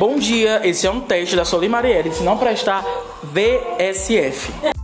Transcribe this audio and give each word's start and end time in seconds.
Bom 0.00 0.16
dia, 0.16 0.62
esse 0.64 0.86
é 0.86 0.90
um 0.90 0.98
teste 0.98 1.36
da 1.36 1.44
Soli 1.44 1.68
Marielle. 1.68 2.10
Se 2.10 2.22
não 2.22 2.38
prestar, 2.38 2.82
VSF. 3.22 4.79